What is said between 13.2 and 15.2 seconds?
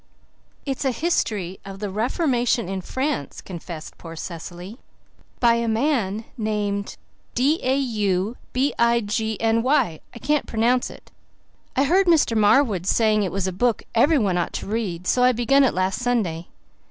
it was a book everyone ought to read,